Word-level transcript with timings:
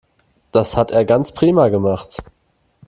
Das 0.51 0.77
hat 0.77 0.89
er 0.89 1.05
ganz 1.05 1.31
prima 1.31 1.67
gemacht. 1.67 2.23